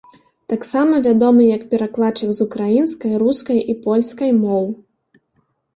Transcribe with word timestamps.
Таксама 0.51 1.01
вядомы 1.07 1.43
як 1.57 1.67
перакладчык 1.73 2.33
з 2.39 2.49
украінскай, 2.49 3.13
рускай 3.27 3.57
і 3.75 3.81
польскай 3.87 4.31
моў. 4.43 4.65